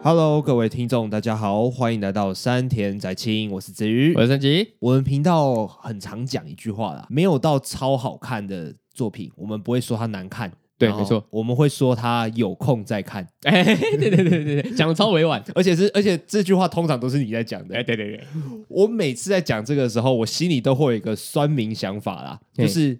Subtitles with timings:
[0.00, 4.74] Hello，各位听众，大家好，欢迎来到山田宅青，我是子瑜，我是三吉。
[4.78, 13.26] 我们频道很常讲一句话啦，没有到超好看的作品，我们不会说它难看，对，没错，我们会说它有空再看。
[13.42, 17.74] 哎，对对对对对，讲的超委婉， 而且是而且这句话通常都是你在讲的。
[17.76, 18.24] 哎，对对对，
[18.68, 22.96] 我每次在讲这个时候，我心里都会有一个酸民想法啦，就是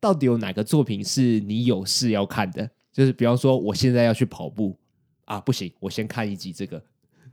[0.00, 2.68] 到底有哪个作品是你有事要看的？
[2.92, 4.76] 就是比方说，我现在要去跑步。
[5.24, 6.82] 啊，不行，我先看一集这个。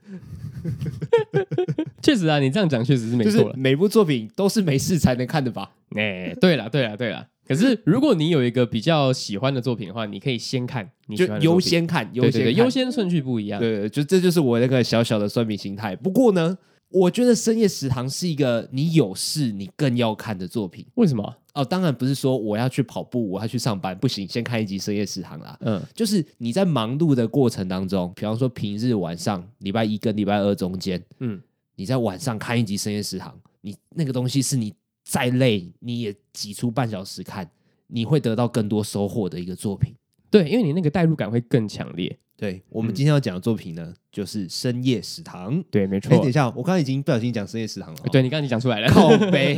[2.01, 3.55] 确实啊，你这样讲确实是没错了。
[3.55, 5.71] 每部作品都是没事才能看的吧？
[5.95, 7.27] 哎，对了，对了，对了。
[7.47, 13.59] 可是如果你有一个比较喜欢的作品的话，你可以先看，你就优先看，优先优先顺序不一样。
[13.59, 15.95] 对，对，就这就是我那个小小的算命心态。
[15.95, 16.57] 不过呢，
[16.91, 20.85] 我觉得《深夜食堂》是一个你有事你更要看的作品。
[20.95, 21.35] 为什么？
[21.53, 25.57] 哦，当然不是说我要去跑步，我要去上班，不行，先看一集《深夜食堂》啦。
[25.61, 31.39] 嗯，就是你在忙碌的过程当中，比方说平日晚上，礼拜一跟礼拜二中间，嗯，
[31.75, 34.73] 你在晚上看一集《深夜食堂》，你那个东西是你
[35.03, 37.49] 再累你也挤出半小时看，
[37.87, 39.93] 你会得到更多收获的一个作品。
[40.31, 42.17] 对，因为你那个代入感会更强烈。
[42.39, 45.59] 对，我们今天要讲的作品呢，嗯、就是《深夜食堂》。
[45.69, 46.15] 对，没错。
[46.15, 48.05] 哎，等一下，我刚刚已经不小心讲《深夜食堂》了。
[48.13, 49.55] 对，你刚刚已经讲出来了，靠背，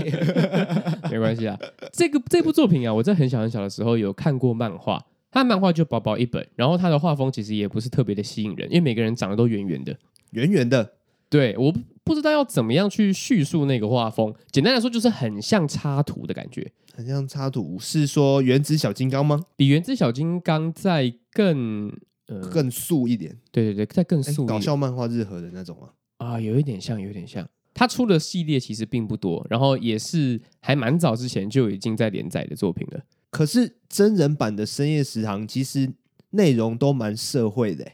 [1.12, 1.56] 没关系啊。
[1.94, 9.96] 这个这部作品啊，我在很小很小的时候有看过漫画，它的漫画就薄薄一本，然后它的画风其实也不是特别的吸引人，因为每个人长得都圆圆的，
[10.32, 10.94] 圆圆的。
[11.30, 11.72] 对，我
[12.04, 14.34] 不知道要怎么样去叙述那个画风。
[14.52, 17.78] 简单来说，就是很像插图的感觉，很像插图。
[17.80, 19.46] 是说《原子小金刚》吗？
[19.56, 21.94] 比《原子小金刚》在更。
[22.40, 25.78] 更素一点，对对对，再更素，搞笑漫画日和的那种
[26.18, 27.48] 啊，啊，有一点像，有一点像。
[27.74, 33.02] 他出的系列其实并不多，然后也是还蛮早之前就已经在连载的作品了。
[33.30, 35.90] 可是真人版的《深夜食堂》其实
[36.32, 37.90] 内容都蛮社会的。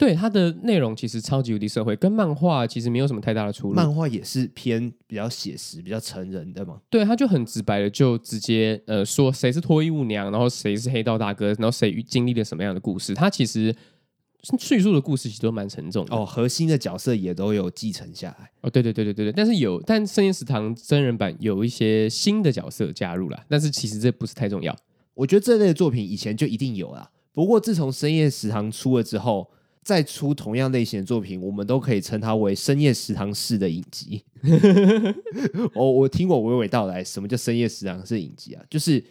[0.00, 3.74] 对，它的内容其实超级无敌社会，跟漫画其实没有什么太大的出入。
[3.74, 6.80] 漫画也是偏比较写实、比较成人的嘛。
[6.88, 13.12] 对，他就很直白的就直接呃说谁是脱衣舞娘，然后谁是黑道大哥，然后谁经历了什么样的故事。
[13.12, 13.76] 他其实
[14.58, 18.50] 叙述的故事其实都蛮沉重的哦，核心的角色也都有继承下来。
[18.62, 24.74] 哦，对对对对对对，但是有，但深夜食堂真人版有一些新的角色加入了，但是其实这不是太重要。
[25.12, 29.50] 我觉得这类的作品以前就一定有啦，不过自从深夜食堂出了之后。
[29.90, 34.22] 再出同样类型的作品，我们都可以称它为深夜食堂式的影集。
[35.74, 38.62] 我 我听过娓娓道来，什么叫深夜食堂式影集啊？
[38.70, 39.04] 就是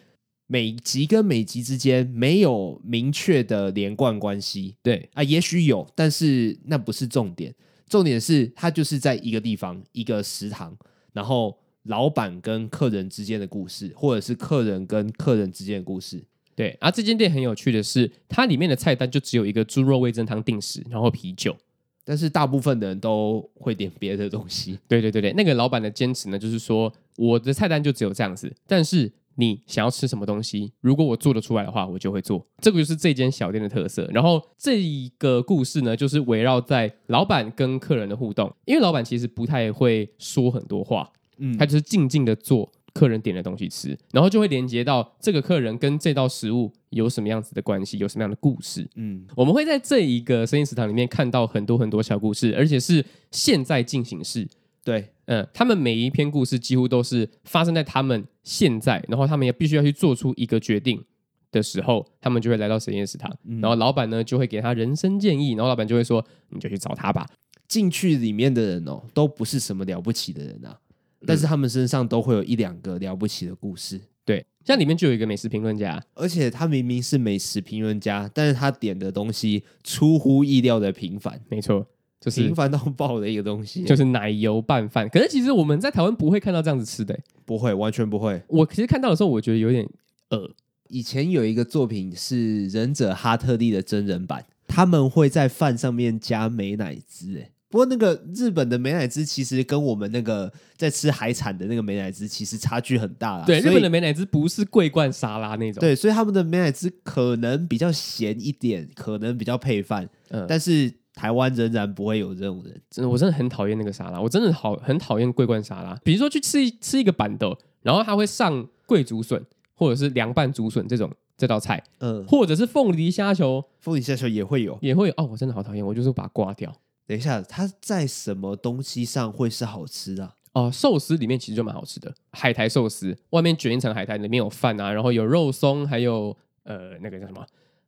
[0.48, 4.78] 每集跟每集之间没有明确的连贯关系。
[4.82, 7.54] 对啊，也许有，但是那不是重点。
[7.90, 10.74] 重点是它就是在一个地方，一个食堂，
[11.12, 16.24] 然后老板跟客人之间的故事，或者是客人跟客人之间的故事。
[16.60, 21.56] 对，而、啊、这间店很有趣的是，它里面的菜单就只有一个猪肉味噌汤定时，然后啤酒。
[22.04, 24.78] 但是大部分的人都会点别的东西。
[24.86, 28.54] 对对对对，那个老板的坚持呢，就是说我的菜单就只有这样子。
[28.68, 32.46] 但是你想要吃什么东西，如果我做得出来的话，我就会做。
[32.62, 34.06] 这个就是这间小店的特色。
[34.12, 42.70] 然后这一个故事呢，就是围绕在老板跟客人的互动，因为老板其实不太会说很多话，嗯，他就是静静的做。
[42.94, 48.88] 客人点的东西吃，然后就会连接到这个客人跟这道食物有什么样子的关系，有什么样的故事。
[48.96, 54.48] 嗯，我们会在这一个深夜食堂里面看到很多很多小故事，而且是现在进行式。
[54.84, 61.04] 对，嗯，他们每一篇故事几乎都是发生在他们现在，然后他们也必须要去做出一个决定
[61.52, 67.28] 的时候，他们就会来到深夜食堂，嗯、然后老板呢就会给他人生建议，然后老板就会说：“你就去找他吧。”
[67.68, 70.80] 进去里面的人哦，都不是什么了不起的人啊。
[71.26, 81.86] 但是他们身上都会有一两个了不起的故事，对，像里面就有一个美食评论家，而且他明明是美食评论家，但是他点的东西出乎意料的平凡，没错，
[82.22, 85.10] 就是平凡到爆的一个东西，就是奶油拌饭。
[85.10, 88.42] 可是其实我们在台湾不会看到这样子吃的，不会，完全不会。
[88.48, 89.88] 我其实看到的时候，我觉得有点
[90.30, 90.50] 饿。
[90.88, 97.52] 以前有一个作品是忍者哈特利的真人版，他们会在饭上面加美乃滋，哎。
[97.70, 103.46] 不过那个日本的美乃滋其实跟我们那个在吃海产的那个美乃滋其实差距很大啦。
[103.46, 105.80] 对，日本的美乃滋不是桂冠沙拉那种。
[105.80, 110.10] 对，所以他们的美乃滋可能比较咸一点，可能比较配饭。
[110.30, 112.82] 嗯，但是台湾仍然不会有这种人。
[112.90, 115.96] 真的，我真的很讨厌那个沙拉，我真的好很讨厌桂冠沙拉。
[116.04, 119.46] 比如说去吃一吃一个板豆，然后他会上桂竹笋
[119.76, 125.14] 或者是凉拌竹笋这种这道菜，嗯，或者是凤梨虾球，凤梨虾球也会有，也会有。
[125.18, 126.76] 哦，我真的好讨厌，我就是把它刮掉。
[127.10, 130.32] 等一下，它在什么东西上会是好吃的？
[130.54, 137.44] 哦，寿司里面其实就蛮好吃的，海苔寿司外面卷一层海苔，里面有饭啊，然后有肉松，还有呃那个叫什么，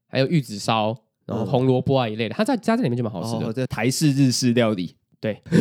[0.07, 0.97] 还有玉子烧，
[1.27, 3.45] 然后红萝卜啊一类的，它在加在里面就蛮好吃的。
[3.45, 5.39] 哦，这台式日式料理，对。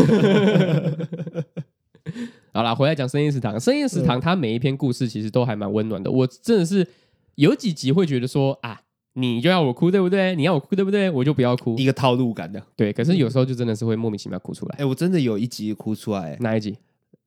[2.54, 3.60] 好啦，回来讲深夜食堂。
[3.60, 6.10] 深夜食堂它每一篇故事其实都还蛮温暖的。
[6.10, 6.88] 我真的是
[7.34, 8.80] 有几集会觉得说啊，
[9.14, 10.34] 你就要我哭对不对？
[10.36, 11.10] 你要我哭对不对？
[11.10, 12.62] 我就不要哭，一个套路感的。
[12.76, 14.76] 对，可是有时候就真的是会莫名其妙哭出来。
[14.78, 16.36] 哎，我真的有一集哭出来。
[16.40, 16.76] 哪一集？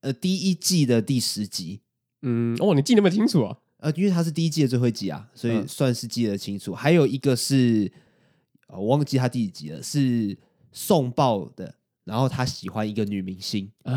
[0.01, 1.81] 呃，第一季的第十集。
[2.21, 3.57] 嗯，哦，你记那么清楚啊？
[3.77, 6.73] 呃，因为它是第一季的最后一集啊，所以算是记得清楚。
[6.73, 7.91] 还有一个是，
[8.67, 10.37] 我忘记他第几集了，是
[10.71, 11.75] 送报的。
[12.05, 13.93] 然后他喜欢一个女明星啊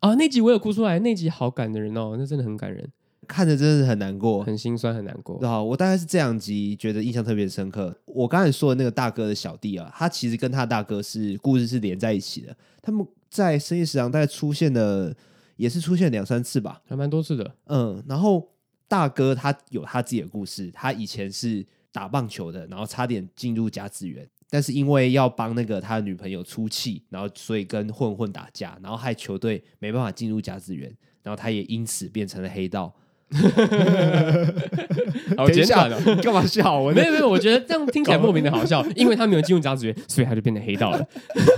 [0.00, 0.14] 啊！
[0.16, 2.86] 那集我有哭出来，那集好感人哦，那真的很感人，
[3.26, 5.38] 看着真的是很难过，很心酸，很难过。
[5.40, 7.94] 然后，我大概是这两集觉得印象特别深刻。
[8.06, 12.56] 我刚才说的那个大哥的小弟啊，他其实跟他大哥是故事是连在一起的。
[12.80, 15.14] 他们在深夜食堂大概出现了，
[15.56, 17.54] 也是出现两三次吧，还蛮多次的。
[17.66, 18.48] 嗯，然后
[18.88, 24.26] 大哥他有他自己的故事，他以前是打棒球的，然后差点进入甲子园。
[24.48, 30.88] 但是因为要帮那个他的女朋友出气，然后所以跟混混打架，然后害球队没办法进入甲子园，
[31.24, 32.94] 然后他也因此变成了黑道。
[35.36, 36.78] 好简短哦，干嘛笑？
[36.80, 41.06] 我没有没有，我觉得这样听起来莫名的好笑，因为他没有进入甲子园，所以他就变成黑道了。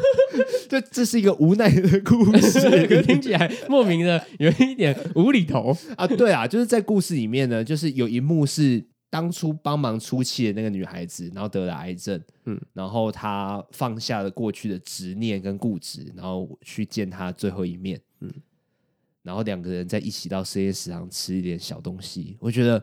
[0.69, 6.07] 这这是一个无奈的故事，听起来莫名的有一点无厘头啊。
[6.07, 8.85] 对啊，就是在故事里面呢，就是有一幕是。
[9.11, 18.31] 当初帮忙出气的那个女孩子，然后得了癌症，嗯，然后她放下了过去的执念跟固执，然后去见她最后一面，嗯，
[19.23, 22.83] 然后两个人在一起到深夜食堂吃一点小东西，我觉得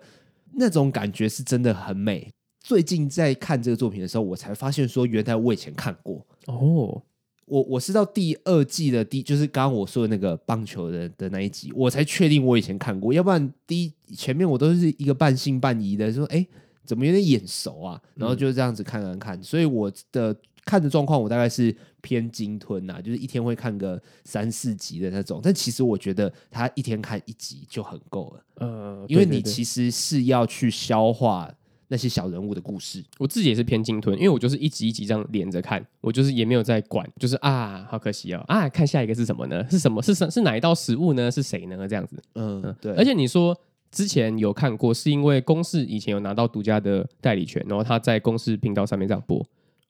[0.54, 2.32] 那种感觉是真的很美。
[2.64, 7.02] 最近在看这个作品的时候，我才发现说，原来我以前看过哦。
[7.48, 16.44] 我我是到第二季的第，就是刚刚我说的那个棒球的的那一集，我才确定我以前看过，要不然第一前面我都是一个半信半疑的，说哎
[16.84, 20.36] 怎么有点眼熟啊，然后就这样子看看看，所以我的
[20.66, 21.72] 看的状况我大概是
[22.06, 31.52] 偏鲸吞呐，就是一天会看个三四集的那种，但其实我觉得他一天看一集就很够了，呃，因为你其实是要去消化。
[31.88, 39.64] 那些小人物的故事，我自己也是偏鲸吞，因为我就是一集一集这样连着看，我就是也没有在管，就是啊，好可惜哦，啊，看下一个是什么呢？
[39.70, 40.02] 是什么？
[40.02, 40.28] 是什？
[40.32, 41.30] 是哪一道食物呢？
[41.30, 41.88] 是谁呢？
[41.88, 42.92] 这样子，嗯，对。
[42.94, 43.56] 而且你说
[43.92, 49.38] 之前有看过，是因为公司以前有拿到独家的代理权，然后他在公司频道上面这样播，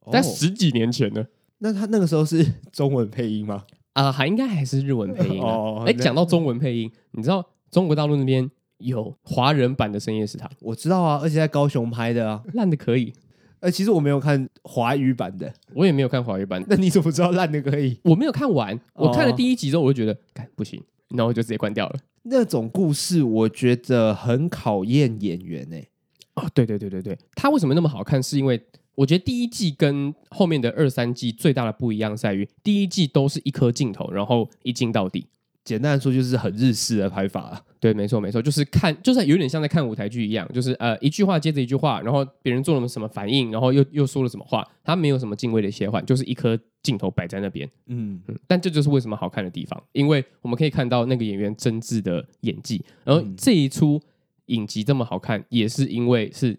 [0.02, 1.26] 哦、但十几年前呢？
[1.66, 3.64] 那他那个时候是 中文配音吗？
[3.94, 5.84] 啊，还应该还是日文配音哦。
[5.88, 8.50] 哎，讲到中文配音，你知道中国大陆那边？
[8.80, 13.14] 有华人版的深夜食堂，我知道啊，而且在高雄拍的啊，烂的可以。
[13.62, 16.68] 呃，其实我没有看华语版的，我也没有看华语版的。
[16.70, 17.98] 那你怎么知道烂的可以？
[18.04, 20.84] 我没有看完，我看了第一集之后，我就觉得，干不行，
[21.16, 21.96] 然后我就直接关掉了。
[22.24, 25.90] 那种故事我觉得很考验演员呢、欸。
[26.36, 28.22] 哦，对对对对对，他为什么那么好看？
[28.22, 28.62] 是因为
[28.96, 35.28] 我觉得第一季跟后面的二三季最大的不一样在于，第一季都是一颗镜头，然后一镜到底。
[35.64, 54.00] 简单来说就是很日式的拍法啊，对，没错没错，就是看，就是有点像在看舞台剧一样，就是呃一句话接着一句话，然后别人做了什么反应，然后又又说了什么话，他没有什么敬畏的切换，就是一颗镜头摆在那边，嗯嗯，但这就是为什么好看的地方，因为我们可以看到那个演员真挚的演技，然后这一出
[54.46, 56.56] 影集这么好看，也是因为是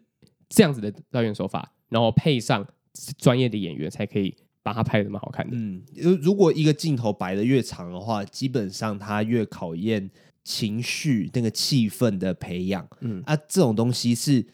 [0.48, 2.66] 这样子的导演手法，然后配上
[3.18, 4.34] 专业的演员才可以。
[4.66, 5.80] 把它拍得那么好看的，嗯，
[6.20, 10.10] 如果一个镜头摆的越长的话，基本上它越考验
[10.42, 13.22] 情绪那个气氛的培养，嗯。
[13.24, 14.44] 啊，这种东西是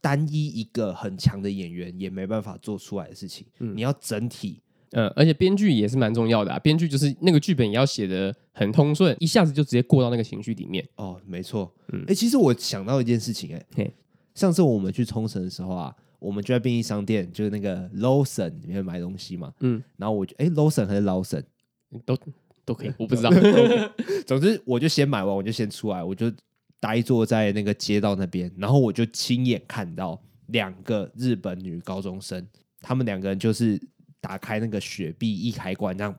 [0.00, 13.94] 单一一个很强的演员也没办法做出来的事情，嗯，你要整体，嗯，而且编剧也是蛮重要的啊，编剧就是那个剧本也要写的很通顺，一下子就直接过到那个情绪里面，哦，没错，嗯，哎，其实我想到一件事情，哎，嘿，
[14.34, 15.94] 上次我们去冲绳的时候啊。
[16.18, 19.52] 我们就在便利商店，就是那个 Lawson 里面买东西嘛。
[19.60, 21.42] 嗯，然后我就哎，Lawson 还是 Lawson
[22.04, 22.18] 都
[22.64, 23.30] 都可以， 我不知道。
[24.26, 26.30] 总之，我就先买完，我就先出来，我就
[26.80, 32.46] 呆坐在那个街道那边，然后我就亲眼看到两个日本女高中生，
[32.80, 33.80] 他们两个人就是
[34.20, 36.14] 打开那个雪碧一开关，这样，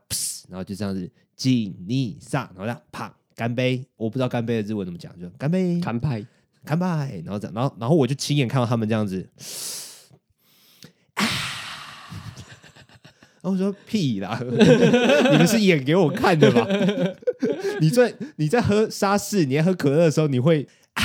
[0.48, 6.26] 然后就这样子敬你上，然后这样啪干杯，我不知道干杯的日文怎么讲，就干杯，干杯，
[6.64, 6.86] 干杯，
[7.24, 9.28] 然后这样，然后然后我就亲眼看到他们这样子。
[13.42, 16.66] 然后我说屁啦，你们是演给我看的吧？
[17.80, 21.04] 你在你在喝沙士，你在喝可乐的时候，你会啊？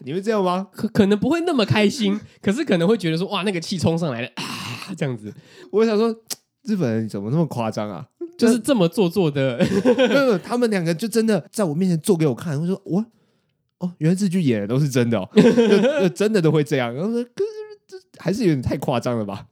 [0.00, 0.68] 你会这样吗？
[0.72, 5.32] 可可能不会那么开心，可是可能会觉得说哇，那个气冲上来了啊，这样子。
[5.70, 6.14] 我想说，
[6.64, 8.06] 日本人怎么那么夸张啊？
[8.36, 9.58] 就是这么做作的。
[9.96, 12.60] 没有，他们两个就真的在我面前做给我看。
[12.60, 13.04] 我说我
[13.78, 16.92] 哦，原来这句演的都是真的哦，就就真的都会这样。
[16.92, 17.24] 然后说。
[17.86, 19.46] 这还是有点太夸张了吧？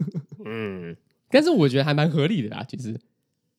[0.46, 0.96] 嗯，
[1.32, 2.96] 但是我觉得还蛮合理的啦，其实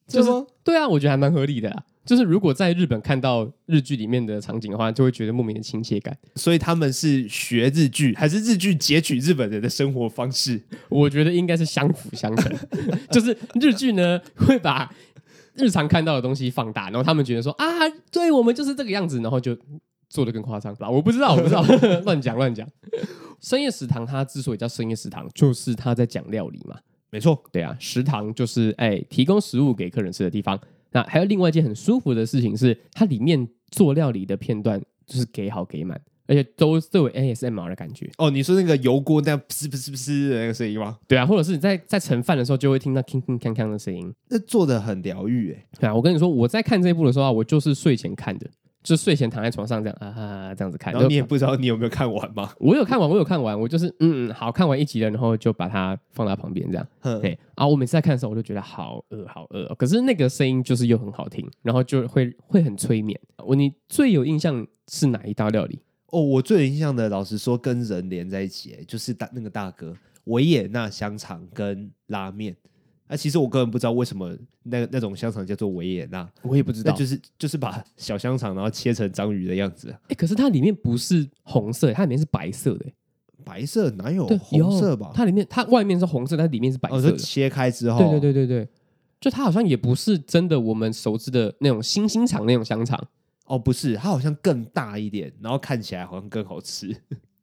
[0.07, 1.83] 就是吗对啊，我觉得还蛮合理的啦。
[2.05, 6.13] 就是如果在日本看到日剧里面的场景的话，就会觉得莫名的亲切感。
[6.35, 10.61] 所以他们是学日剧，还是日剧截取日本人的生活方式？
[10.89, 12.53] 我觉得应该是相辅相成。
[13.09, 14.93] 就是日剧呢会把
[15.55, 17.65] 日常看到的东西放大，然后他们觉得说啊，
[18.11, 19.57] 对我们就是这个样子，然后就
[20.09, 20.89] 做的更夸张吧？
[20.89, 21.63] 我不知道，我不知道，
[22.03, 22.67] 乱讲乱讲。
[23.39, 26.77] 深夜食堂它之所以叫深夜食堂，就是它在讲料理嘛。
[27.13, 30.59] 没错，对啊，食堂就是哎提供食物给客人吃的地方。
[30.91, 38.09] 那还有另外一件很舒服的事情是，它里面做料理的片段就是给好给满，而且都都有 ASMR 的感觉。
[38.17, 40.97] 哦，你说那个油锅那样噗噗噗噗的那个声音吗？
[41.07, 45.65] 对啊，或者是你在在盛饭的时候就会听到铿铿锵锵的声音，那做的很疗愈哎。
[45.79, 48.49] 对啊，我跟你说，我在看这部的时候啊，我就是睡前看的。
[48.83, 50.91] 就睡前躺在床上这样啊，这样子看。
[50.93, 52.53] 然后你也不知道你有没有看完吗？
[52.59, 56.85] 我有看完，我有看完，我就是嗯嗯，好，看完一集了，然后就把它放在旁边这样。
[57.01, 59.75] 嗯、对啊，我每次在看的时候，我就觉得好饿，好饿、哦。
[59.75, 63.17] 可是那个声音就是又很好听，然后就会会很催眠。
[63.37, 65.79] 我你最有印象是哪一道料理？
[66.07, 72.55] 哦，我最有印象的，老实说，跟人连在一起，就是大那个大哥维也纳香肠跟拉面。
[73.07, 79.93] 那、啊、其实我根本不知道为什么那那种香肠叫做维也纳，我也不知道，就是就是把小香肠然后切成章鱼的样子。
[80.07, 82.85] 哎，可是它里面不是红色，它里面是白色的。
[83.45, 85.11] 白色哪有红色吧？
[85.13, 87.09] 它里面它外面是红色，它里面是白色的。
[87.11, 88.69] 哦、切开之后，对对对对对，
[89.19, 92.97] 就它好像也不是真的我们熟知的那种星星肠那种香肠。
[93.45, 96.95] 哦，不是，它好像更大一点，然后看起来好像更好吃。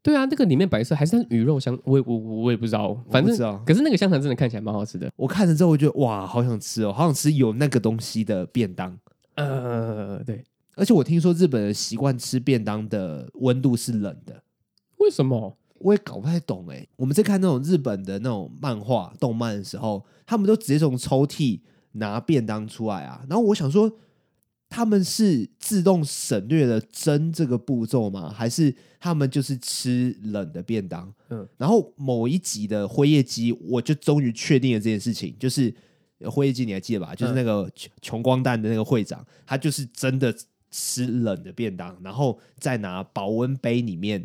[0.03, 5.11] 对啊，那个里面白色还是它鱼肉香，我也我我也不知道，反正可是那个香肠真的看起来蛮好吃的。
[5.15, 8.99] 我看了之后，我觉得哇，好想吃哦，好想吃有那个东西的便当。
[9.35, 10.43] 呃，对，
[10.75, 14.43] 而且我听说日本人习惯吃便当的温度是冷的，
[14.97, 15.57] 为什么？
[15.81, 16.87] 我也搞不太懂哎。
[16.97, 21.61] 我们在看那种日本的那种漫画、动漫的时候，他们都直接从抽屉
[21.93, 23.93] 拿便当出来啊，然后我想说。
[24.71, 28.33] 他们是自动省略了蒸这个步骤吗？
[28.33, 31.13] 还是他们就是吃冷的便当？
[31.29, 35.75] 嗯，然后某一集的辉夜姬，我就终于确定了这件事情，就是
[36.27, 37.17] 辉夜姬你还记得吧？
[37.17, 37.69] 就是那个
[38.01, 40.33] 穷光蛋的那个会长，他就是真的
[40.71, 44.25] 吃冷的便当，然后再拿保温杯里面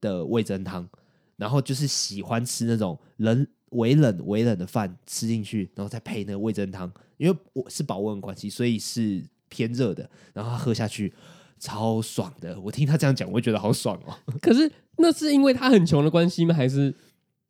[0.00, 0.88] 的味噌汤，
[1.36, 9.24] 然后就是喜欢吃那种冷、微冷、微冷的饭吃进去，然后再配那个味噌汤，因为我是保温关系，所以是。
[9.52, 11.12] 偏热的，然后他喝下去
[11.60, 12.58] 超爽的。
[12.58, 14.16] 我听他这样讲，我会觉得好爽哦。
[14.40, 16.54] 可是那是因为他很穷的关系吗？
[16.54, 16.94] 还是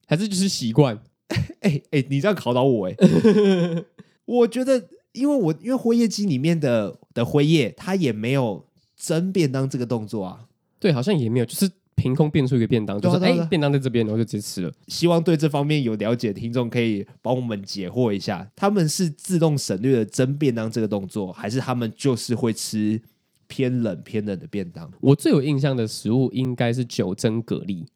[0.07, 0.99] 还是就是习惯？
[1.61, 3.85] 哎哎，你这样考倒我哎、欸！
[4.27, 8.67] 我觉得，因为我因为辉夜姬里面的的辉夜，他也没有
[8.97, 10.47] 蒸便当这个动作啊。
[10.81, 11.71] 对，好像也没有，就是。
[12.03, 14.73] 凭空变出一个便当，就是哎、欸，便当在这边，然后就直接吃了。
[14.89, 23.01] 希望对这方面有了解的听众可以帮我们解惑一下，他们是自动省略了蒸便当这个动作，还是他们就是会吃
[23.47, 24.91] 偏冷偏冷的便当？
[25.01, 27.87] 我最有印象的食物应该是九蒸蛤蜊。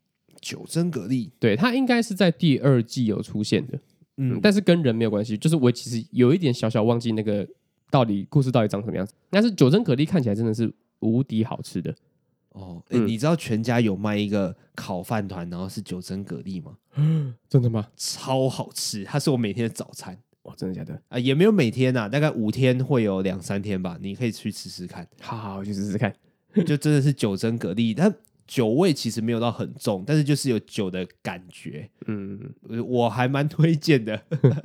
[0.40, 3.76] 九蒸蛤蜊，对，它应该是在第二季有出现的，
[4.18, 5.36] 嗯，但是跟人没有关系。
[5.36, 7.44] 就是我其实有一点小小忘记那个
[7.90, 9.12] 到底故事到底长什么样子。
[9.30, 11.92] 但是九蒸蛤蜊看起来真的是无敌好吃的。
[12.56, 16.76] 哦，你知道全家有卖一个烤饭团，然后是九蒸蛤蜊吗？
[16.94, 17.86] 嗯， 真的吗？
[17.96, 20.18] 超好吃，它是我每天的早餐。
[20.44, 20.94] 哇，真的假的？
[20.94, 23.98] 啊、呃，也没有每天呐、啊，大概五天会有两三天吧。
[24.00, 25.06] 你可以去吃吃看。
[25.20, 26.10] 好好，我去试试看。
[26.64, 28.10] 就真的是九蒸蛤蜊，它
[28.46, 31.90] 酒味其实没有到很重，但是就是有酒的感觉。
[32.06, 32.40] 嗯，
[32.88, 34.22] 我还蛮推荐的。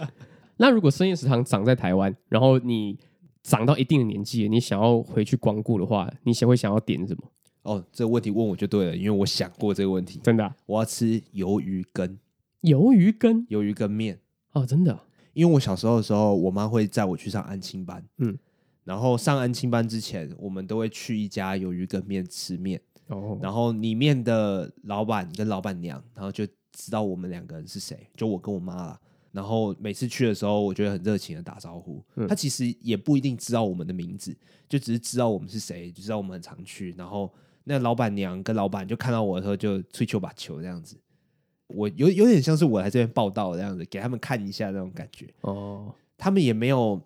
[0.55, 2.97] 那如果深夜食堂长在台湾，然后你
[3.43, 7.23] 长到一定的年纪，你想要回去光顾的话，你想会想要点什么？
[7.63, 10.19] 哦，这个问题问我就对了，因为我想过这个问题。
[10.23, 12.17] 真的、啊，我要吃鱿鱼羹，
[12.63, 14.19] 鱿鱼羹，鱿鱼羹面。
[14.53, 14.99] 哦，真的，
[15.33, 18.03] 因为我小时候的时候，我妈会载我去上安亲班。
[18.17, 18.35] 嗯，
[18.83, 22.81] 然后上安亲班之前，我们都会去一家鱿鱼羹面吃面。
[23.09, 28.99] 哦，然后里面的老板跟老板娘，然后就知道我们两个人是谁，就我跟我妈啦。
[29.31, 32.03] 然后每次去的时候，我觉得很热情的打招呼。
[32.15, 34.35] 嗯、他其实也不一定知道我们的名字，
[34.67, 36.95] 就只是知道我们是谁，就知道我们很常去。
[36.97, 37.31] 然后。
[37.71, 40.97] 那老板娘跟老板就看到我的时候，就吹球把球这样子，
[41.67, 45.33] 我有有点像是我来这边报道这样子，给他们看一下那种感觉。
[45.41, 47.01] 哦，他们也没有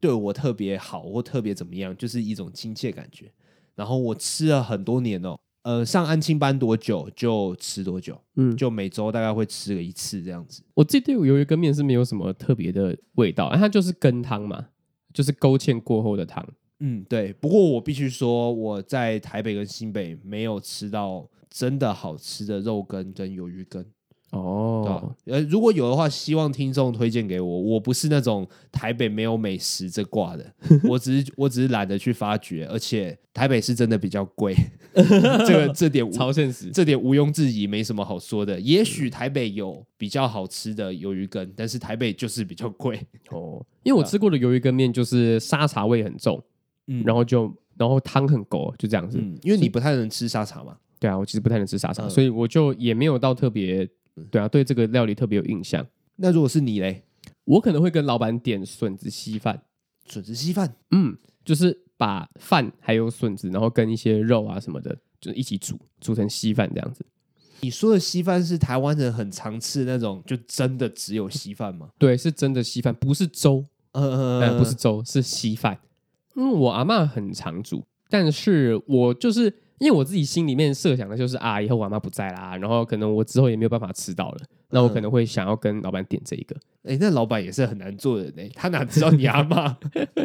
[0.00, 3.30] 对我特别好或特别怎么样，就是一种亲切感觉。
[3.76, 10.60] 然后我吃了很多年哦，呃，上安亲班多久就吃多久，嗯，就每周大概会吃个一次这样子。
[10.74, 14.66] 我这对鱿鱼羹面是没有什么特别的味道，它就是羹汤嘛，
[15.14, 16.44] 就是勾芡过后的汤。
[16.80, 17.32] 嗯，对。
[17.34, 23.84] 不过我必须说，我在台北跟新北没有吃到真的好吃的肉羹跟鱿鱼羹。
[24.30, 27.60] 哦，呃，如果有的话，希望听众推荐给我。
[27.60, 34.54] 我不是那种台北没有美食这挂的，我只是我只是懒得去发掘，而且台北是真的比较贵，
[34.94, 38.60] 这个这点超现实，这点毋庸置疑，没什么好说的。
[38.60, 43.60] 也许台北有比较好吃的鱿鱼羹，但是台北就是比较贵哦。
[43.82, 46.40] 因为我吃过的鱿鱼羹面就是沙茶味很重，
[46.90, 49.16] 嗯，然后就然后汤很勾，就这样子。
[49.18, 50.76] 嗯，因为你不太能吃沙茶嘛。
[50.98, 53.88] 对啊，我其实不太能吃沙茶，嗯、所以我就也没有到特别。
[54.30, 55.86] 对啊，对这个料理特别有印象。
[56.16, 57.02] 那如果是你嘞，
[57.44, 59.62] 我可能会跟老板点笋子稀饭。
[60.04, 67.06] 笋子稀饭，嗯，就是把饭还有笋子，然后跟一些肉啊什么的，就一起煮，煮成稀饭这样子。
[67.62, 71.88] 你说的稀饭是台湾人很常吃的那种，就真的只有稀饭吗？
[71.96, 73.64] 对，是真的稀饭，不是粥。
[73.92, 75.78] 呃，呃，不是粥，是稀饭。
[76.40, 79.52] 嗯，我阿嬷很常煮，但是我就是。
[79.80, 86.54] 因为我自己心里面设想的就是啊，以后我阿妈不在啦，然后可能我之后也没有办法吃到了，那我可能会想要跟老板点这一个。
[86.82, 89.74] 哎、嗯，那老板也是很难做的呢，他哪知道你阿妈？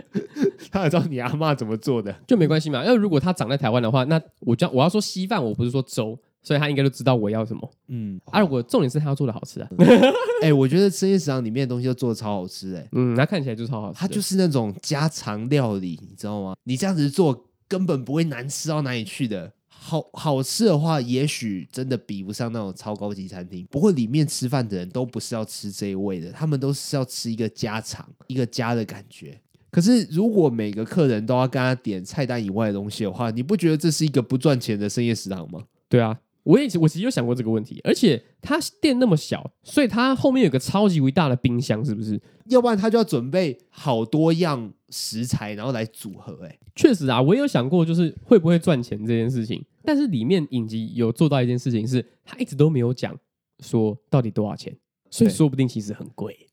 [0.69, 2.13] 他哪知道你阿妈怎么做的？
[2.27, 2.83] 就没关系嘛。
[2.83, 7.69] 因为如果他长在台湾的话，那我叫我要说稀饭，我不是说粥，所以他应该都知道我要什么。
[7.89, 9.67] 嗯，啊，我重点是他要做的好吃啊。
[10.41, 12.87] 哎、嗯，我觉得深夜食堂里面的东西都做的超好吃哎。
[12.93, 13.99] 嗯，那看起来就超好吃。
[13.99, 16.55] 它就是那种家常料理，你知道吗？
[16.63, 17.45] 你这样子做。
[17.67, 23.65] 根本不会难吃到哪里去的，好好吃的话，也许真的比不上那种超高级餐厅。
[23.71, 29.41] 不过里面吃饭的人都不是要吃这一味的，他们都是要吃一个家常、一个家的感觉。
[29.71, 35.63] 可是如果每个客人都要跟他点菜单以外的东西的话，你不觉得这是一个不赚钱的深夜食堂吗？
[35.89, 42.21] 对啊，我也我其实有想过这个问题，而且他店那么小，所以他后面有个超级伟大的冰箱，是不是？
[42.45, 46.47] 要不然他就要准备好多样食材，然后来组合、欸。
[46.47, 49.65] 哎，确实啊，我也有想过，就是会不会赚钱这件事情。
[49.83, 53.17] 但是里面影集有做到一件事情是，是他一直都没有讲
[53.59, 54.75] 说到底多少钱，
[55.09, 56.47] 所以说不定其实很贵。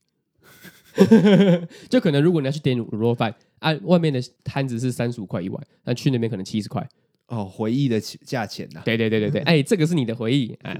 [1.90, 6.86] 就可能如果你要去点卤肉饭，啊，外面的摊子是三十五块一碗，那去那边可能七十块。
[7.32, 8.82] 哦，回忆的价钱呐、啊？
[8.84, 10.78] 对对对对对， 哎，这个是你的回忆，哎，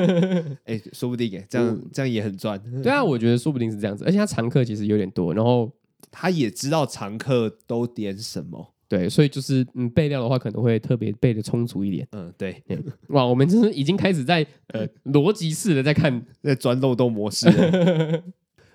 [0.64, 2.58] 哎，说不定哎，这样、嗯、这样也很赚。
[2.82, 5.70] 对啊，我觉得说不定是这样子，而且他常客其实有点多，然后
[6.10, 12.08] 他也知道常客都点什么，对，所以就是嗯备料的话可能会特别备的充足一点。
[12.12, 12.62] 嗯，对，
[13.08, 18.22] 哇，我们就是已经开始在呃逻辑式的在看在钻漏洞模式了。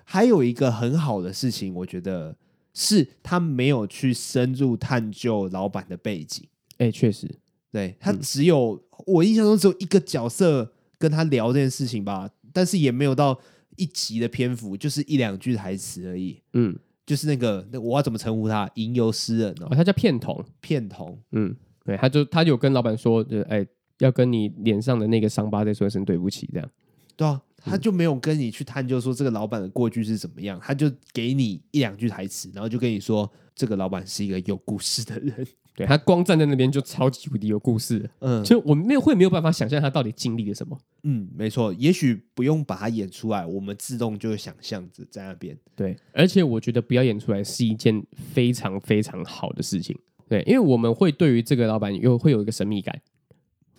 [0.04, 2.36] 还有一个很好的事情，我觉得
[2.72, 6.46] 是他没有去深入探究老板的背景。
[6.78, 7.28] 哎，确实，
[7.70, 13.38] 对，他只有、嗯、我印象中只有一个角色跟他聊这件事情吧，但是也没有到
[13.76, 16.40] 一集的篇幅，就是一两句台词而已。
[16.54, 18.70] 嗯，就是那个那我要怎么称呼他？
[18.74, 21.18] 吟游诗人哦，哦，他叫片童，片童。
[21.32, 23.66] 嗯，对，他就他有跟老板说，就哎，
[23.98, 26.70] 要跟你脸上的那个伤疤再说一声对不起，这样。
[27.16, 35.46] 对啊，他就没有跟你去探究说这个老板的过去是怎么样，他就给你一两句台词，然后就跟你说这个老板是一个有故事的人。
[35.78, 40.76] 对，他光站在那边就超级无敌有故事，嗯，就我们没有会没有办法想象他到底经历了什么。
[41.04, 45.56] 嗯，没错，也许不用把他演出来，我们自动就想象着在那边。
[45.76, 49.96] 对，而且我觉得不要演出来是一件非常非常好的事情。
[50.28, 53.00] 对，因为我们会对于这个老板又会有一个神秘感，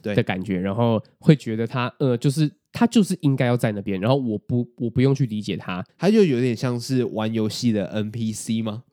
[0.01, 8.83] 对的感觉，然后会觉得他呃，就是他就是应该要在那边，然后我不我不用去理解他，他就有点像是玩游戏的 NPC 吗？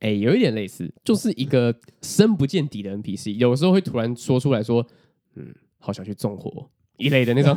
[0.00, 4.86] 哎、欸，有一点类似，就是一个深不见底的 NPC，有时候会突然说出来说
[5.36, 7.54] ：“嗯，好想去纵火一类的那种。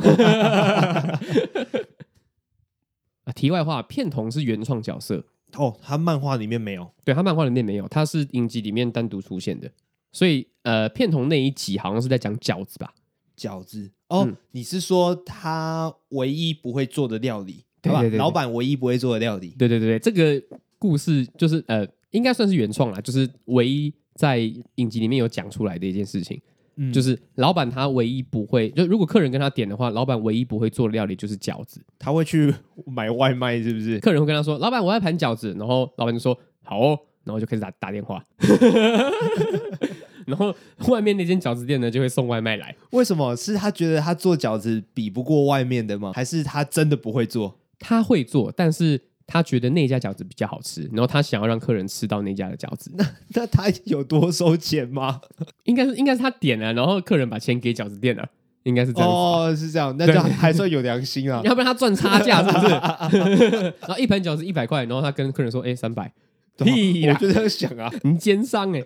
[3.24, 9.70] 啊，题外话，片桐是原创角色哦，他漫画里面没有，对他漫画里面没有，他是影集里面单独出现的，
[10.12, 12.92] 所以呃，片桐那一集好像是在讲饺子吧？
[13.38, 18.02] 饺子哦、嗯，你是说他唯一不会做的料理，对吧？
[18.18, 20.46] 老板唯一不会做的料理，对对对对，这个
[20.78, 21.88] 故事就是呃。
[22.14, 24.38] 应该算是原创啦，就是唯一在
[24.76, 26.40] 影集里面有讲出来的一件事情，
[26.76, 32.54] 嗯，就是老板他唯一不会，就如果客人跟他点的话，老板唯一不会做的料理就是饺子，他会去
[32.86, 33.98] 买外卖，是不是？
[33.98, 38.22] 客人会跟他说：“老板，我要盘饺子。”然后老板就说：“好哦。”然后就开始打打电话，
[40.26, 40.54] 然后
[40.88, 42.76] 外面那间饺子店呢就会送外卖来。
[42.90, 43.34] 为什么？
[43.34, 46.12] 是他觉得他做饺子比不过外面的吗？
[46.14, 47.58] 还是他真的不会做？
[47.78, 49.00] 他会做，但是。
[49.26, 52.90] 他觉得那家饺子比较好吃，然后他想要让客人吃到那家的饺子。
[52.94, 55.20] 那 那他有多收钱吗？
[55.64, 58.28] 应该是应该是他点了，然后客人把钱给饺子店了，
[58.64, 59.08] 应该是这样。
[59.08, 61.40] 哦，是这样，那就还算有良心啊。
[61.46, 63.74] 要不然他赚差价是不是？
[63.80, 66.12] 然后一盘饺子一百块，然后他跟客人说：“哎，三百。”
[66.56, 68.80] 屁，我就这样想啊，你奸商哎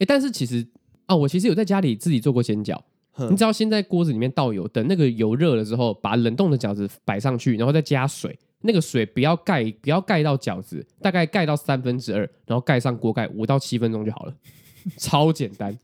[0.00, 0.04] 哎！
[0.08, 0.66] 但是其实
[1.06, 2.76] 啊，我其实有在家里自己做过煎饺，
[3.30, 8.36] 你只要先在锅子里面倒油，等那个油热了之后，把冷冻的饺子摆上去，然后再加水。
[8.62, 14.34] 那个水不要盖，不要盖到饺子，大概盖到三分之二，然后盖上锅盖，五到七分钟就好了，
[14.98, 15.76] 超简单。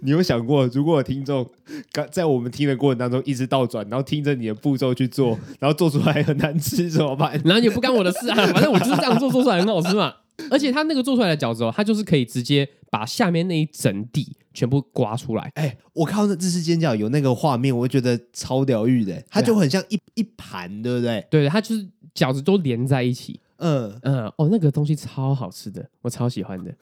[0.00, 1.44] 你有想过，如果有听众
[1.90, 7.32] 刚在我们听的过程当中一直倒转，然后听着你的步骤去做，然后做出来很难吃怎么办？
[7.44, 10.14] 然后也不干我的事啊，反正我就是这样做，做出来很好吃嘛。
[10.50, 15.50] 而且它那个做出来的饺子哦，它就是可以直接把下面那一整底全部刮出来。
[15.54, 21.26] 哎，我看到那日式煎饺有那个画面，我就觉得超疗愈的，它就很像一一盘，对不对？
[21.30, 23.40] 对，它就是饺子都连在一起。
[23.58, 26.74] 嗯嗯，哦，那个东西超好吃的，我超喜欢的。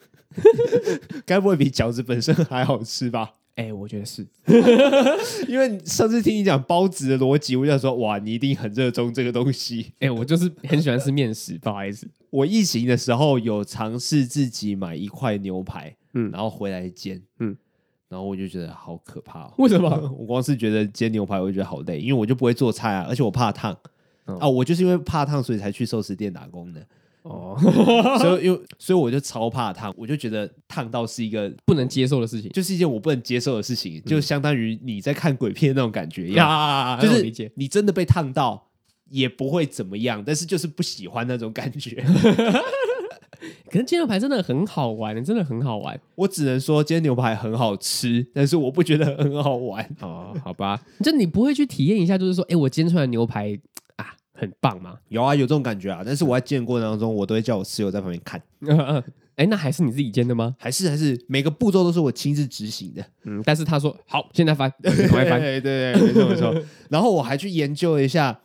[1.25, 3.33] 该不会比饺子本身还好吃吧？
[3.55, 4.25] 哎，我觉得是，
[5.47, 9.93] 因为上次听你讲包子的逻辑，我就想说，哇，你一定很热衷这个东西。
[9.99, 12.07] 哎，我就是很喜欢吃面食，不好意思。
[12.31, 17.55] 我疫情的时候有尝试自己买一块牛排，嗯，然后回来煎，嗯，
[18.07, 19.53] 然后我就觉得好可怕哦。
[19.57, 19.89] 为什么？
[20.17, 23.77] 我光是觉得煎牛排我就觉得好累，因为我就不会做菜啊，而且我怕烫。
[24.39, 26.87] 啊，我就是因为怕烫，所以才去寿司店打工的。
[27.23, 27.55] 哦，
[28.19, 38.69] 所以又所以我就超怕烫，我就觉得烫到是一个不能接受的事情，就是一件我不能接受的事情，嗯、就相当于你在看鬼片那种感觉一样，呀就是你真的被烫到
[39.09, 42.03] 也不会怎么样，但是就是不喜欢那种感觉。
[43.71, 45.99] 可是煎牛排真的很好玩，真的很好玩。
[46.15, 49.83] 我只能说煎牛排很好吃，但是我不觉得很好玩。
[50.01, 53.59] 哦，好吧，就你不会去体验一下，就是说，哎，我煎出来的牛排。
[54.41, 54.97] 很棒吗？
[55.09, 56.01] 有啊，有这种感觉啊。
[56.03, 58.41] 但是我在煎过程当中，我都会叫我室友在旁边看。
[59.35, 60.55] 哎，那还是你自己煎的吗？
[60.59, 63.05] 还是还是每个步骤都是我亲自执行的？
[63.25, 65.39] 嗯，但是他说好，现在翻， 赶快翻。
[65.39, 66.63] 对对对，没错没错。
[66.89, 68.41] 然后我还去研究了一下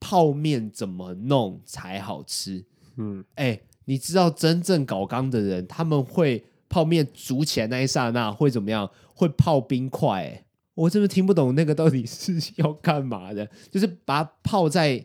[0.00, 2.64] 泡面怎么弄才好吃。
[2.96, 8.90] 嗯，哎，你知道真正搞缸的人，他们会泡面煮起来那一刹那会怎么样？
[9.14, 10.24] 会泡冰块。
[10.24, 15.04] 哎，我真的听不懂那个到底是要干嘛的，就是把它泡在。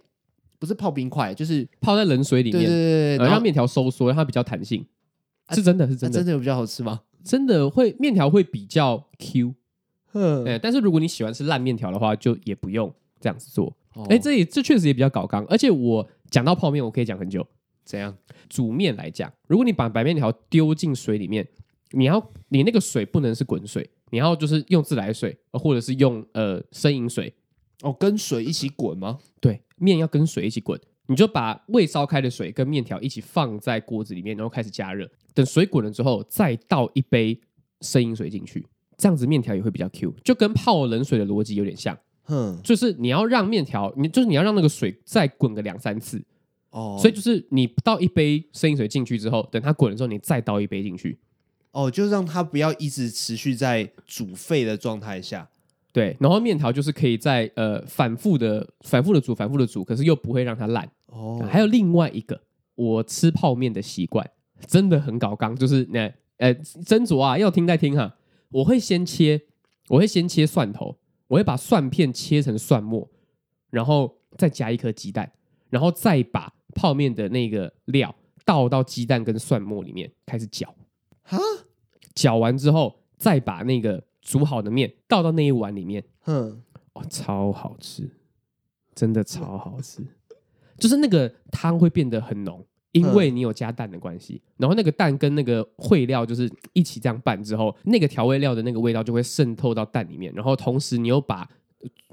[0.63, 4.85] 不是泡冰块，就是泡在冷水里面，对对对，然后让面条收缩，让它比较弹性，
[5.49, 7.01] 是真的是真的，真的有比较好吃吗？
[7.21, 9.55] 真的会面条会比较 Q，
[10.15, 13.75] 嗯，但是如果你喜欢吃烂面条的话，就也不用这样子做。
[14.07, 17.45] 哎，这也这确实也比较搞刚，而且我讲到泡面，我可以讲很久。
[17.83, 18.15] 怎样？
[18.47, 21.45] 煮面来讲，如果你把白面条丢进水里面，
[21.91, 27.33] 你要你那个水不能是滚水，你要就是用自来水，或者是用呃生饮水。
[27.81, 29.19] 哦，跟水一起滚吗？
[29.41, 30.79] 对，面要跟水一起滚。
[31.07, 35.05] 你就把未烧开的水跟面条一起放在锅子里面，然后开始加热。
[35.33, 37.37] 等水滚了之后，再倒一杯
[37.81, 38.65] 生饮水进去，
[38.97, 41.97] 这样子面条也会比较 Q，就跟泡冷水的逻辑有点像。
[42.29, 46.23] 嗯，就是你要让面条，你就是你要让那个水再滚个两三次。
[46.69, 51.19] 哦，所以就是你倒一杯生饮水进去之后，等它滚了之后，你再倒一杯进去。
[51.71, 55.49] 哦，就让它不要一直持续在煮沸的状态下。
[55.93, 60.89] 对，然后面条就是可以在呃反复的、反复的煮、反复的煮，可是又不会让它烂。
[61.05, 62.41] 哦，还有另外一个，
[62.73, 64.27] 我吃泡面的习惯
[64.65, 68.17] 真的很搞刚，就是那呃斟酌啊，要听再听哈。
[68.49, 69.39] 我会先切，
[69.87, 73.07] 我会先切蒜头，我会把蒜片切成蒜末，
[73.69, 75.31] 然后再加一颗鸡蛋，
[75.69, 80.73] 然后再把泡面的那个料倒到鸡蛋跟蒜末里面开始搅。
[81.21, 81.37] 哈，
[82.15, 84.03] 搅完之后再把那个。
[84.23, 88.09] 煮好的面倒到那一碗里面，嗯，哦，超好吃，
[88.95, 90.01] 真的超好吃，
[90.77, 101.47] 就是那个汤会变得很浓，因为你有加蛋的关系，然后那个蛋跟那个烩料就是一起这样拌之后，那个调味料的那个味道就会渗透到蛋里面，然后同时你又把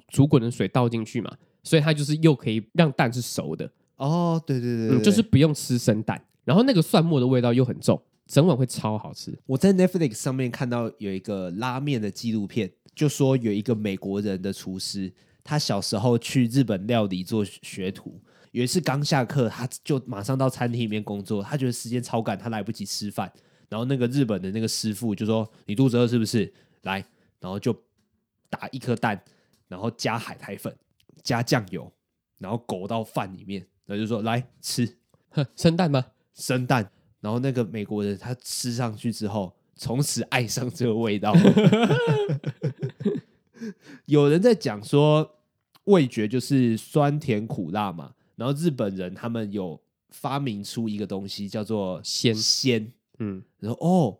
[0.08, 3.70] 煮滚的水倒进去嘛，所以它就是又可以让蛋是熟的。
[3.96, 8.00] 哦，对对对，对，嗯，就是不用吃生蛋，然后那个蒜末的味道又很重。
[8.30, 9.36] 整碗会超好吃。
[9.44, 15.12] 我在 Netflix 上面看到有一个拉面的纪录片，就说有一个美国人的厨师，
[15.42, 21.42] 他小时候去日本料理做学徒，有一次刚下课，他就马上到餐厅里面工作。
[21.42, 23.30] 他觉得时间超赶，他来不及吃饭。
[23.68, 26.54] 然后那个日本的那个师傅就说：“你肚子饿是不是？
[26.82, 27.04] 来，
[27.40, 27.76] 然后就
[28.48, 29.20] 打一颗蛋，
[29.66, 30.72] 然后加海苔粉，
[31.24, 31.92] 加酱油，
[32.38, 34.98] 然后裹到饭里面，然后就说来吃，
[35.56, 36.06] 生蛋吗？
[36.32, 36.88] 生蛋。”
[37.20, 41.34] 然后那个美国人他吃上去之后，从此爱上这个味道。
[44.06, 45.38] 有人在讲说，
[45.84, 48.12] 味觉就是酸甜苦辣嘛。
[48.36, 49.78] 然后日本人他们有
[50.08, 54.16] 发明出一个东西叫做鲜鲜，嗯，然后哦，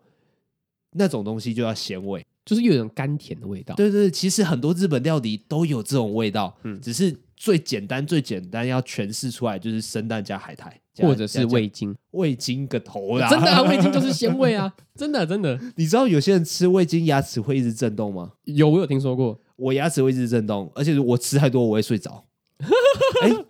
[0.92, 3.74] 那种东西就叫鲜味，就是有一种甘甜的味道。
[3.76, 10.78] 对对对，其实很多日本料理都有这种味道，嗯，只是最简单最简单要诠释出来就是生蛋加海苔。
[11.00, 13.28] 或者是味精，味精个头啦！
[13.28, 14.72] 真的啊， 味精就是鲜味啊！
[14.94, 18.32] 真的真的，你知道有些人吃味精牙齿会一直震动吗？
[18.44, 22.24] 有，我有听说过，我牙齿会一直震动，而且我吃太多我会睡着。
[23.22, 23.44] 欸，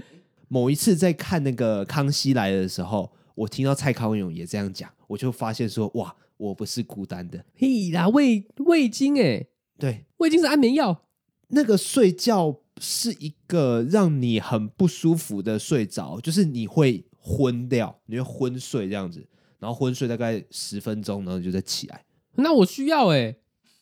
[0.49, 7.45] 某一次在看那个《康熙来了》的时候，我听到蔡康永也这样讲，我就发现说哇，我不是孤单的。
[7.57, 9.47] 嘿啦，味味精哎，
[9.79, 11.03] 对，味精是安眠药，
[11.49, 12.61] 那个睡觉。
[12.83, 19.25] 是一个让你很不舒服的睡着，就是你会昏掉，你会昏睡这样子，
[19.59, 22.05] 然后昏睡大概十分钟，然后你就再起来。
[22.37, 23.37] 那我需要哎、欸，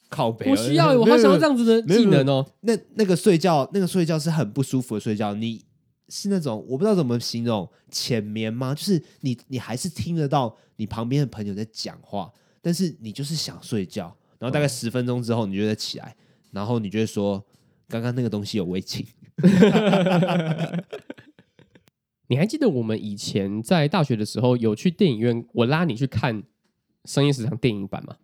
[0.09, 2.45] 靠背，我需要、欸，我好想要这样子的技能哦。
[2.61, 5.65] 那那个睡觉，那个睡觉是很不舒服的睡觉，你
[6.09, 8.75] 是那种我不知道怎么形容，浅眠吗？
[8.75, 16.17] 就是你你还是听得到你旁边的朋友在讲话，但是你就是想睡觉，然后大概十分钟之后你就再起来，
[16.51, 17.45] 然后你就会说。
[17.91, 19.03] 刚刚那个东西有味精，
[22.29, 26.43] 你还记得我们以前在大学的时候有去电影院，我拉你去看
[27.05, 28.17] 《深夜食堂》电影版吗？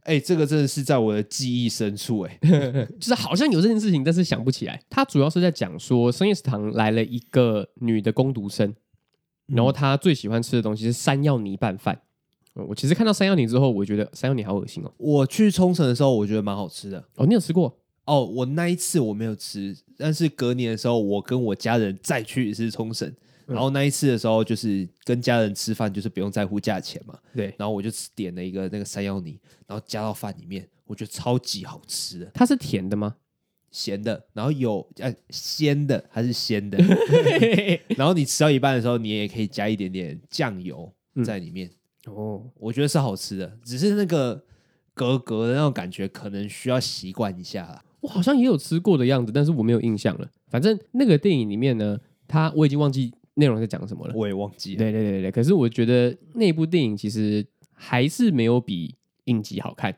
[0.00, 4.78] 哎、欸，这个真的是在我的记忆深处、欸，哎， 就是好像有这件事情，但是想不起来。
[4.90, 8.74] 它主要是在讲说，深夜食堂来了一个女的工读生，
[9.46, 12.02] 然后她最喜欢吃的东西是山药泥拌饭。
[12.52, 14.92] 我其实看到山药泥之后，我觉得山药泥好恶心哦。
[14.98, 17.02] 我去冲绳的时候，我觉得蛮好吃的。
[17.16, 17.74] 哦，你有吃过？
[18.04, 23.10] 哦，我那一次我没有吃，但是隔年的时候，我跟我家人再去一次冲绳，
[23.46, 27.18] 然后那一次的时候，就是跟家人吃饭，就是不用在乎价钱嘛。
[27.34, 32.30] 对，然后我就点了一个那个山药泥，然后加到饭里面，我觉得超级好吃的。
[32.34, 33.16] 它是甜的吗？
[33.70, 36.78] 咸的，然后有呃鲜的还是鲜的？
[37.98, 40.92] 然后你吃到一半的时候，你也可以加一点点酱油
[41.24, 41.68] 在里面。
[42.06, 44.44] 嗯、哦，我觉得是好吃的，只是那个
[44.94, 47.84] 格格的那种感觉，可能需要习惯一下啦。
[48.00, 50.30] 我好像也有吃过的样子，但是我没有印象了。
[50.48, 54.14] 反正那个电影里面呢，它我已经忘记内容在讲什么了。
[54.14, 54.78] 我也忘记了。
[54.78, 58.94] 对对对对，可是我觉得那部电影其实还是没有比
[59.24, 59.96] 影集好看，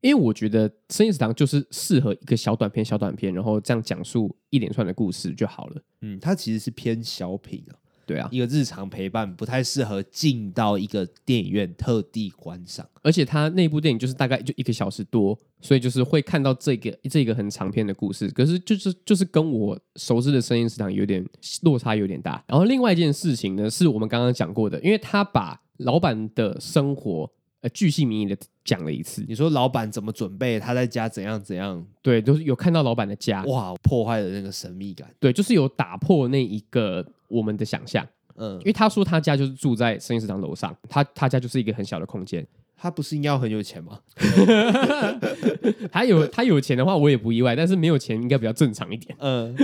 [0.00, 5.82] 因为我觉得《深夜食堂》就是适合一个小短片、小短片，然后这样讲述一连串的故事就好了。
[6.00, 7.78] 嗯，它其实是偏小品啊。
[8.06, 21.24] 对啊，一个日常陪伴不太适合进到一个电影院特地观赏，而且它那部电影就是大概就一个小时多，所以就是会看到这个这个很长篇的故事，可是就是就是跟我熟知的深夜食堂有点
[21.62, 22.42] 落差有点大。
[22.46, 27.30] 然后另外一件事情呢，是我们刚刚讲过的，因为他把老板的生活
[27.62, 29.24] 呃巨细靡遗的讲了一次。
[29.26, 31.84] 你说老板怎么准备，他在家怎样怎样？
[32.02, 35.08] 对，就是有看到老板的家，哇，破坏了那个神秘感。
[35.18, 37.04] 对，就是有打破那一个。
[37.34, 43.98] 我们的想象，嗯，因为他说他家就是住在深夜食堂楼上，他他家就是一个很小的空间，他不是应该要很有钱吗？
[45.90, 49.54] 他有他有钱的话，我也不意外，但是没有钱应该比较正常一点，嗯，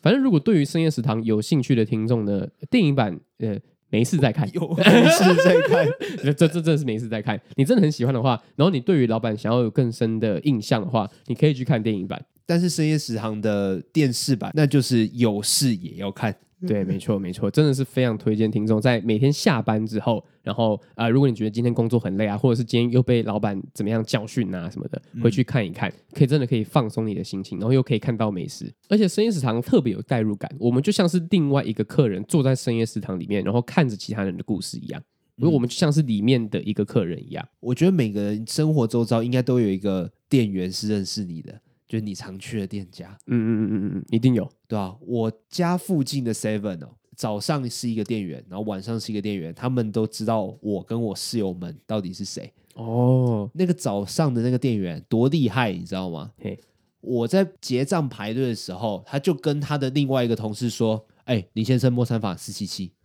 [0.00, 3.56] 反正如果对于深夜食堂有兴趣的听众呢，电影版呃
[3.90, 5.86] 没事再看， 有没事再看，
[6.24, 16.34] 这这真的是没事再看，你真的很喜欢的话，然后你对于老板想要有更深的印象的话，你可以去看电影版，但是深夜食堂的电视版，那就是有事也要看。
[16.66, 35.02] 对，没错，没错，真的是非常推荐听众在每天下班之后，然后啊、呃，如果你觉得今天工作很累啊，或者是今天又被老板怎么样教训啊什么的，回去看一看，可以真的可以放松你的心情，然后又可以看到美食，而且深夜食堂特别有代入感，我们就像是另外一个客人坐在深夜食堂里面，然后看着其他人的故事一样，
[35.36, 37.48] 因为我们就像是里面的一个客人一样。
[37.60, 41.60] 我觉得每个人生活周遭应该都有一个店员是认识你的。
[41.92, 52.50] 就是你常去的店家，嗯嗯嗯嗯嗯，一定有，对啊，我家附近的 Seven 哦，早上是一个店员，然后晚上是一个店员，他们都知道我跟我室友们到底是谁。
[52.76, 56.32] 哦，那个早上的那个店员多厉害，你知道吗？
[56.38, 56.58] 嘿，
[57.02, 62.90] 我在结账排队的时候，他就跟他的另外一个同事说：“哎、欸，林先生，莫三法四七七。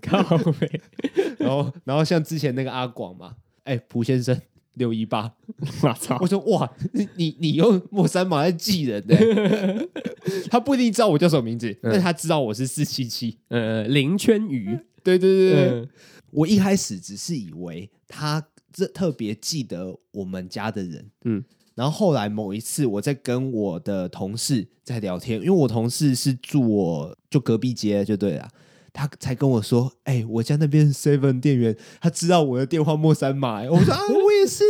[0.00, 0.22] 靠
[0.60, 0.80] 北，
[1.40, 3.34] 然后然后像之前那个阿广嘛，
[3.64, 4.40] 哎、欸，蒲先生。
[4.76, 5.30] 六一八，
[5.82, 6.16] 我操！
[6.20, 6.70] 我说哇，
[7.16, 9.16] 你你用莫三码在记人的，
[10.50, 15.88] 他不一定知道我叫什么名字，嗯、但他知道我是四七七，呃，林圈宇，对对对对，嗯、
[16.30, 28.48] 我一开始只是以为他这特别记得我们家的人，嗯，然后后来某一次我在跟我的同事在聊天，因为我同事是住我就隔壁街就对了。
[28.96, 34.64] 他才跟我说：“哎、欸，我家那边 Seven 店员，他知道我的电话末三码。”我说：“啊， 我也是。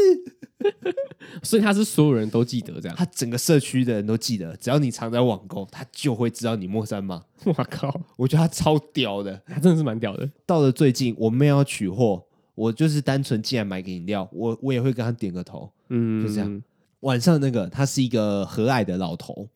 [1.42, 7.22] ”所以他是所有人都记得这样，他整个社区的人都记得，只要你常在网购，他就会知道你末三码。
[7.44, 10.28] 我靠，我觉得他超屌的，他真的是蛮屌的。
[10.44, 16.62] 到了最近，我妹要取货，我就是单纯进来买个饮料，我我也会跟他点个头，嗯，就这样。
[17.00, 19.48] 晚上那个他是一个和蔼的老头。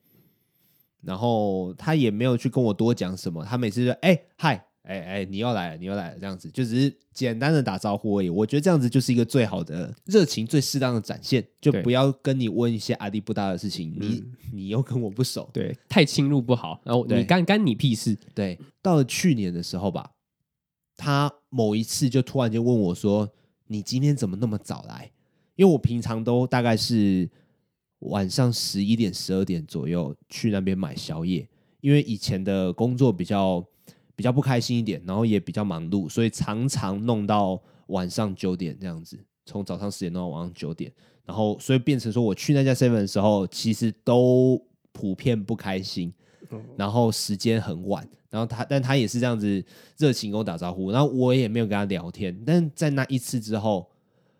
[1.03, 8.29] 然后他也没有去跟我多讲什么，他每次就哎嗨哎哎你又来了你又来了这样子，就只是简单的打招呼而已。
[8.29, 16.81] 我觉得这样子就是一个最好的热情，最适当的展现，就不要跟你问一些阿迪不搭的事情，你、嗯、你又跟我不熟，对，太侵入不好。
[16.83, 18.17] 然后你干干你屁事。
[18.33, 20.11] 对，到了去年的时候吧，
[20.97, 23.29] 他某一次就突然间问我说
[23.67, 25.11] ：“你今天怎么那么早来？”
[25.57, 27.29] 因为我平常都大概是
[28.01, 31.47] 晚上十一点、十二点左右去那边买宵夜，
[31.81, 33.63] 因为以前的工作比较
[34.15, 40.91] 比较不开心一点，然后也比较忙碌，所以常常弄到晚上九点这样子，从早上十点弄到晚上九点，
[41.25, 44.61] 然后所以变成说我去那家 seven 的时候，其实都
[44.91, 46.13] 普遍不开心，
[46.75, 49.63] 然后时间很晚，然后他但他也是这样子
[49.97, 53.87] 热情跟我打招呼，然后我也没有跟他聊天，但在那一次之后。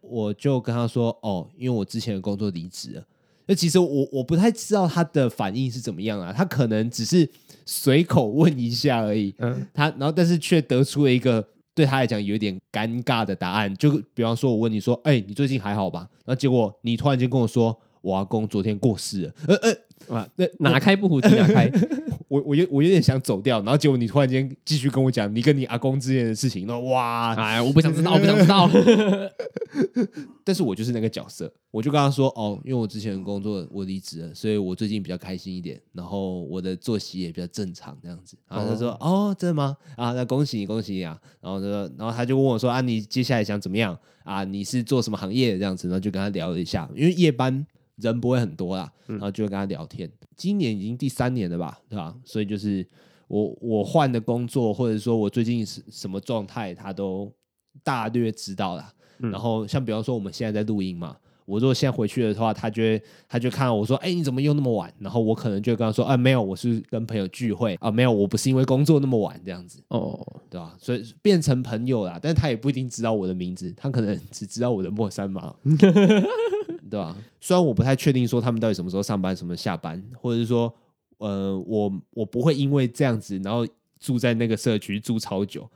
[0.04, 3.08] 我就跟他说：“哦，因为我之前的工作离职了。
[3.51, 6.31] 那其实我我不太知道他的反应是怎么样啊。
[6.31, 7.29] 他可能只是
[7.65, 9.35] 随口问一下而已。
[9.39, 13.75] 嗯，他然后但是却得出了一个对他来讲有点尴尬的答案。
[13.75, 19.75] 就比方说，我问你说：‘哎，你最近还好吧？’然后结果你突然间跟我说：‘我阿公昨天过世了。’呃呃。”
[20.09, 21.71] 啊，那哪开不胡提哪开，
[22.27, 28.69] 我我有我有点想走掉，然后结果你突然间继续跟我讲你跟你阿公之间的事情，那哇，哎，我不想知道， 我不想知道。
[30.43, 38.35] 但是我就是那个角色，我就跟他说哦，因为我之前的工作我离职了，所以我最近比较开心一点，然后我的作息也比较正常这样子。
[38.49, 39.77] 然后他说哦，哦，真的吗？
[39.95, 41.17] 啊，那恭喜你，恭喜你啊！
[41.39, 44.43] 然后他说，然后他就问我说啊，你接下来想怎么样啊？
[44.43, 45.87] 你是做什么行业的这样子？
[45.87, 47.65] 然后就跟他聊了一下，因为夜班。
[48.01, 50.07] 人不会很多啦，然后就会跟他聊天。
[50.07, 52.15] 嗯、今年已经第三年了吧，对吧？
[52.25, 52.85] 所以就是
[53.27, 57.31] 我我换的工作，或者说我最近是什么状态，他都
[57.83, 58.93] 大略知道啦。
[59.19, 70.75] 嗯、然后像比方说我们现在在录音嘛，我如果现在回去的话，他就会他就看到我说：“哎，你怎么又那么晚？”然后我可能就会跟他说：“啊，没有，我是跟朋友聚会啊，没有，我不是因为工作那么晚这样子。”哦，对吧？
[70.79, 75.53] 所以变成朋友啦，但是他也不一定知道我的名字，他可能只知道我的莫三码。
[76.91, 77.17] 对吧？
[77.39, 80.71] 虽然我不太确定说他们到底什么时候上班，什么下班，或者是说，
[81.19, 83.65] 呃，我我不会因为这样子，然后
[83.97, 85.69] 住在那个社区住超久，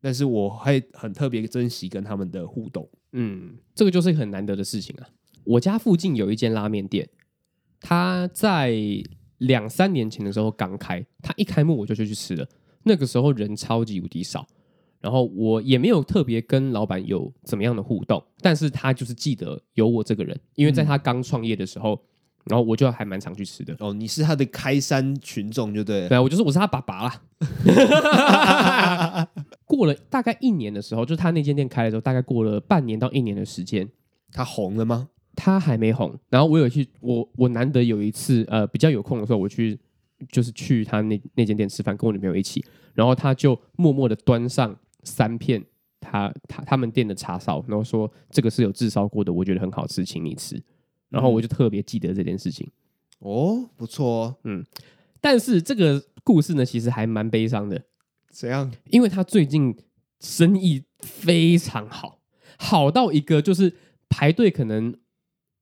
[0.00, 2.88] 但是我会很特别珍惜跟他们的互动。
[3.12, 5.08] 嗯，这个就是很难得的事情啊。
[5.44, 7.08] 我家附近有一间拉面店，
[7.80, 8.72] 他在
[9.38, 12.48] 两三年前的时候刚开，他一开幕我就去吃了，
[12.84, 14.46] 那个时候人超级无敌少。
[15.00, 22.00] 然后我也没有特别跟老板有怎么样的互动，但是他就是记得有我这个人，因为在他刚创业的时候，嗯、
[22.46, 23.76] 然后我就还蛮常去吃的。
[23.78, 26.08] 哦，你是他的开山群众就对了。
[26.08, 27.22] 对啊，我就是我是他爸爸啦。
[29.64, 33.88] 过了大概一年的时候，就他那间店开了之后，大概过了半年到一年的时间，
[34.32, 35.10] 他红了吗？
[35.36, 36.18] 他还没红。
[36.28, 39.78] 然后我有去，我我难得有一次呃比较有空的时候，我去
[40.32, 44.76] 就是去他那那间店吃饭，跟我女朋友一起，然后他就默默的端上。
[45.08, 45.64] 三片
[46.00, 50.62] 他他他们店的叉烧，然后说这个是有炙烧过的，我觉得很好吃，请你吃。
[51.08, 52.70] 然后我就特别记得这件事情。
[53.20, 54.64] 哦，不错哦，嗯。
[55.20, 57.82] 但是这个故事呢，其实还蛮悲伤的。
[58.30, 58.70] 怎样？
[58.84, 59.74] 因为他最近
[60.20, 62.20] 生意非常好，
[62.58, 63.74] 好到一个就是
[64.08, 64.94] 排队可能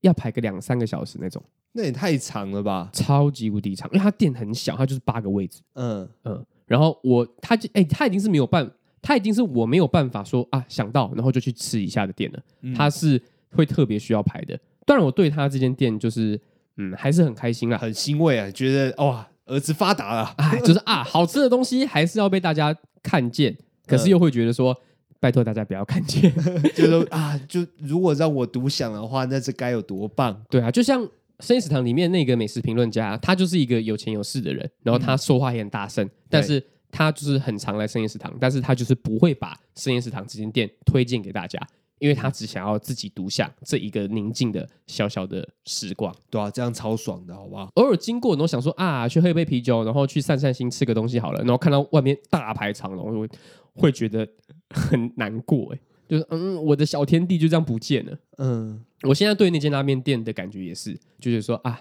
[0.01, 1.43] 要排个两三个小时那种。
[1.73, 2.91] 那也太长了吧？
[2.93, 5.63] 超级无敌长，因为他店很小，他就是八个位置。
[5.75, 6.45] 嗯嗯。
[6.67, 8.71] 然后我他就哎，他已经是没有办
[9.07, 9.15] 法。
[9.15, 14.59] 他已经是我没有办法说啊想到然后就去吃一下的店了，嗯、他是会特别需要排的。
[14.85, 16.41] 当然，我对他这间店就是
[16.77, 24.83] 嗯还是很开心啦，很欣慰啊，觉得哇儿子发达了， 哎，就是啊好吃的东西还是要被大家看见， 可是又会觉得说、嗯、
[25.21, 26.33] 拜托大家不要看见，
[26.75, 30.43] 就说啊就如果让我独享的话，那这该有多棒？
[30.51, 31.09] 对啊，就像
[31.41, 36.61] 生意食堂里面那个美食评论家，他就是一个有钱有势的人，然后他说话也很大声，嗯、但是。
[36.97, 41.61] 他就是很常来深夜食堂，但是他就是不会把深夜食堂这间店推荐给大家，
[41.99, 46.15] 因为他只想要自己独享这一个宁静的小小的时光。
[46.31, 47.69] 对啊，这样超爽的，好不好？
[47.75, 53.29] 偶尔经过，然后想说啊，去喝一杯啤酒，然后去散散心，吃个东西好了，然后看到外面大排长龙，会
[53.75, 54.27] 会觉得
[54.71, 58.19] 很难过，哎，就是嗯，我的小天地就这样不见了。
[58.39, 61.79] 嗯，我现在对那间拉面店的感觉也是，就是说啊。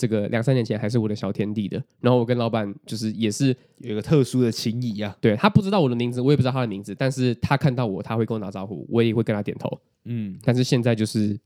[0.00, 5.14] 这个两三年前还是我的小天地的，然后我跟老板就是也是有一个特殊的情谊啊。
[5.20, 9.78] 对，他不知道我的名字，我也不知道他的名字，但是他看到我，他会跟我打招呼，我也会跟他点头。
[10.06, 11.38] 嗯，但是现在就是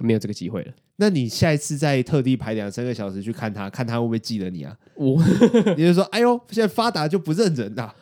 [0.00, 0.72] 没有这个机会了。
[0.96, 4.74] 那你下一次再特地排两三个小时去看他，看他会不会记得你啊？
[4.94, 5.22] 我
[5.76, 7.94] 你就说，哎呦，现在发达就不认人呐。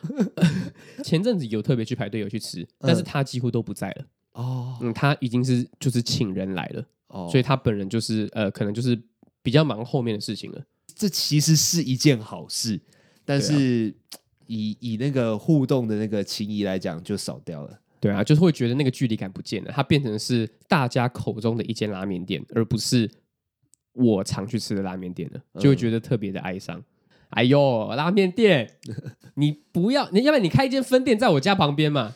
[1.03, 4.05] 前阵子有特别去排队有去吃，但是他几乎都不在了。
[4.31, 6.85] 哦，嗯，他已经是就是请人来了。
[7.09, 8.97] 哦，所以他本人就是呃，可能就是。
[9.41, 10.61] 比较忙后面的事情了。
[10.95, 12.79] 这其实是一件好事，
[13.23, 17.79] 但是、啊、以以那个互动的那个情谊来讲，就少掉了。
[18.01, 23.09] 对啊，就是会觉得那个距离感不见了，它变成是大家口中的一间拉面店，而不是
[23.93, 26.77] 我常去吃的拉面店了，就会觉得特别的哀伤。
[26.77, 26.85] 嗯、
[27.31, 28.77] 哎呦，拉面店，
[29.35, 32.15] 你不要，你要不然你开一间分店在我家旁边嘛，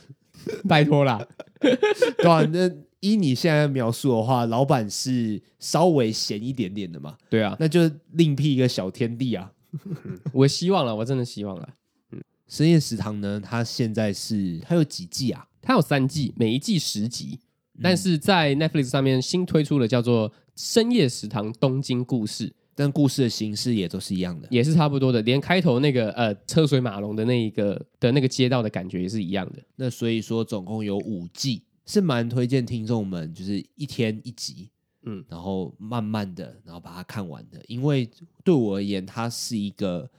[0.68, 1.26] 拜托啦。
[1.60, 2.70] 对啊，那
[3.04, 7.18] 依你现在描述的话，老板是稍微闲一点点的嘛？
[7.30, 7.82] 对啊，那就
[8.14, 9.52] 另辟一个小天地啊。
[10.32, 11.70] 我希望了，我真的希望了。
[12.14, 15.46] 嗯，深夜食堂呢，它现在是它有几季啊？
[15.62, 17.38] 它有三季，每一季十集，
[17.82, 29.60] 但是在 Netflix 上面新推出了叫做《深夜食堂东京故事》，但故事的形式也都是一样的，也是差不多的，连开头那个呃车水马龙的那一个的那个街道的感觉也是一样的。
[29.76, 34.70] 那所以说总共有五季，是蛮推荐听众们就是一天一集，
[35.04, 38.10] 嗯，然后慢慢的然后把它看完的，因为
[38.44, 40.10] 对我而言，它是一个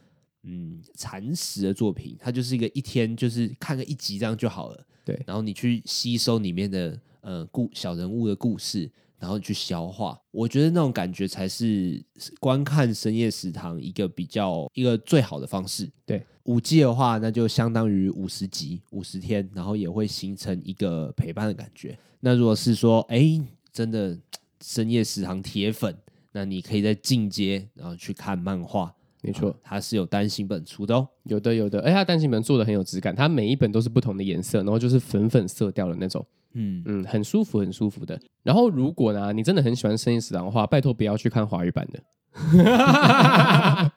[0.42, 4.86] 嗯蚕食的作品，它就是一个一天就是看个一集这样就好了。
[5.04, 12.00] 对，然后你去吸收里面的呃故小人物的故事，然后去消化，我觉得那种感觉才是
[12.38, 15.90] 观看深夜食堂一个比较一个最好的方式。
[16.04, 21.98] 对，五季的话，那就相当于五十集五十天，然后也会形成一个陪伴的感觉。
[22.20, 23.40] 那如果是说，哎，
[23.72, 24.16] 真的
[24.62, 25.96] 深夜食堂铁粉，
[26.32, 28.94] 那你可以在进阶，然后去看漫画。
[29.22, 36.22] 没错，嗯，它是有单行本出的哦，有的有的，哎，它单行本做的很有质感，它每一本都是不同的颜色，然后就是粉粉色调的那种，
[36.55, 38.18] 嗯嗯，很舒服很舒服的。
[38.42, 42.02] 然后如果呢，你真的很喜欢深夜食堂的话，拜托不要去看华语版的，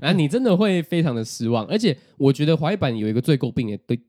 [0.00, 1.64] 啊，你真的会非常的失望。
[1.66, 4.00] 而且我觉得华语版有一个最诟病的，对，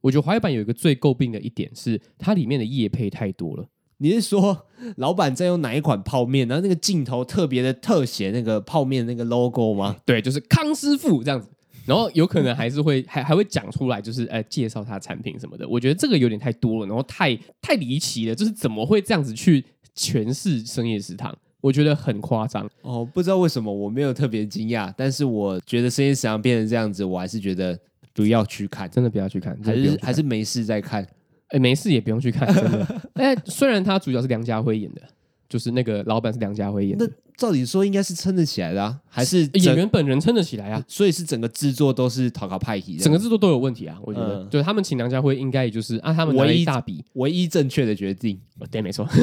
[0.00, 3.66] 我觉得华语版有一个最诟病的一点是，它里面的夜配太多了。
[4.00, 4.66] 你是说
[4.96, 6.46] 老板在用哪一款泡面？
[6.46, 9.96] 然后那个镜头特别的特写那个泡面那个 logo 吗？
[10.06, 11.48] 对，就是康师傅这样子。
[11.88, 15.66] 然后有可能还是会还还会讲出来，就是呃介绍他产品什么的。
[15.66, 18.34] 我觉得这个有点太多了，然后太太离奇了。
[18.34, 19.64] 就是怎么会这样子去
[19.96, 21.34] 诠释深夜食堂？
[21.62, 23.02] 我觉得很夸张哦。
[23.04, 27.76] 不知道为什么我没有特别惊讶，但是我觉得深夜食堂变成这样子，我还是觉得
[28.12, 31.04] 不要去看，真的不要去看，还是还是没事再看。
[31.48, 33.00] 哎，没事也不用去看，真的。
[33.14, 35.02] 哎，虽然他主角是梁家辉演的，
[35.48, 40.84] 就是那个老板是梁家辉演的，那照理说应该是撑得起来的啊，还是演员本人撑得起来啊？
[40.86, 43.98] 所以是整个制作都是讨好派系，整个制作都有问题啊？
[44.02, 48.38] 我觉得，嗯、就是他们请梁家辉，应该也就是啊，他们唯一大笔、唯一正确的决定。
[48.70, 49.06] 对，没错。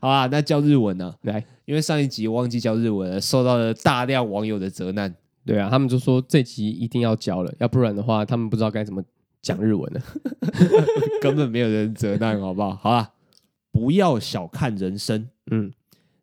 [0.00, 1.14] 好啊，那教日文呢？
[1.22, 5.14] 来，因为上一集忘记教日文了，受到了大量网友的责难。
[5.46, 9.02] 对啊，他们就说这集一定要教了，要不然的话，他们不知道该怎么。
[9.42, 10.00] 讲日文了，
[11.20, 12.76] 根本没有人责难，好不好？
[12.76, 13.10] 好啊，
[13.72, 15.28] 不要小看人生。
[15.50, 15.72] 嗯，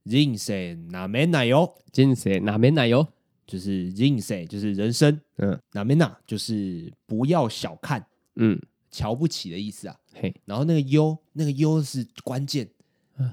[0.04, 1.76] 人生哪没奶油？
[1.94, 3.06] 人生哪没奶油？
[3.46, 5.20] 就是人生，就是人生。
[5.38, 6.18] 嗯，哪没哪？
[6.26, 8.58] 就是不要小看，嗯，
[8.92, 10.00] 瞧不起的意思啊。
[10.14, 12.70] 嘿，然后那个优，那个优是关键。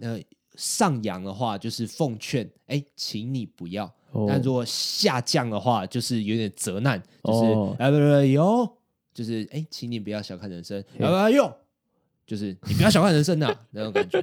[0.01, 0.19] 那
[0.57, 3.93] 上扬的话就是奉劝，哎，请你不要。
[4.27, 8.77] 但如果下降的话，就是有点责难，就是哎不不哟。
[9.13, 11.53] 就是哎，请你不要小看人生，哎呦，
[12.27, 14.21] 就是你不要小看人生呐、啊，那种感觉。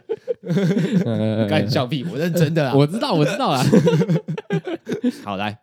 [1.48, 3.64] 干笑屁，我认真的啊，我知道，我知道啊。
[5.24, 5.60] 好来，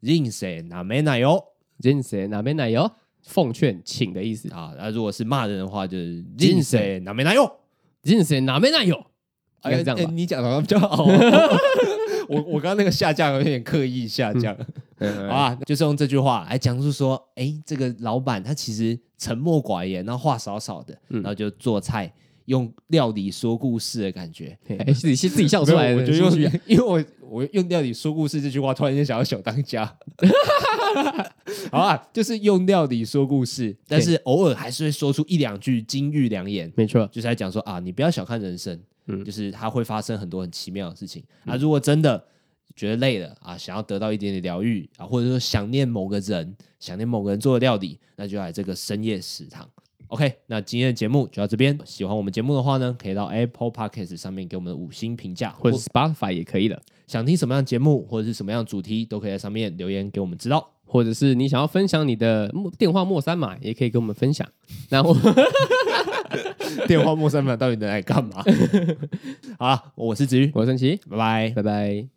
[0.00, 1.44] 人生哪没奶油？
[1.78, 2.90] 人生哪没奶油？
[3.22, 4.72] 奉劝，请的意思啊。
[4.78, 7.58] 那如果是骂人的话，就是人生哪没奶油？
[8.02, 9.04] 人生哪没奶油？
[9.60, 11.04] 哎，这样你讲的比较好。
[12.28, 14.56] 我我刚刚那个下降有点刻意下降。
[15.28, 22.12] 好啊，就是用这句话来讲述说，哎，这个老板他其实沉默寡言，然后话少少的，然后就做菜，
[22.46, 24.58] 用料理说故事的感觉，
[24.94, 25.94] 自己自己笑出来。
[25.94, 26.30] 我就用，
[26.66, 29.96] 因为我我用料理说故事这句话，突然间想要小当家。
[31.70, 36.70] 好啊，就是用料理说故事，但是偶尔还是会说出一两句金玉良言。
[36.76, 41.56] 没错，就是来讲说啊，你不要小看人生，嗯，就是它会发生很多很奇妙的事情啊。
[41.56, 42.22] 如果真的。
[42.74, 49.68] 觉得累了啊，想要得到一点点疗愈啊，或者说想念某个人，想念某个人做的料理，那就来这个深夜食堂。
[50.08, 51.78] OK，那今天的节目就到这边。
[51.86, 56.82] 喜欢我们节目的话呢，可以到 Apple Podcast 上面给我们的五星评价，或者 Spotify 也可以的。
[57.06, 60.70] 想听什么样的节目，或者是什么样的主题，都可以在上面留言给我们知道。
[60.84, 64.46] 或者是你想要分享你的电话莫三码，也可以跟我们分享。
[64.90, 65.16] 然后
[66.86, 68.44] 电话末三码到底能来干嘛？
[69.58, 72.12] 好了，我是子瑜，我是陈奇，拜拜，拜拜。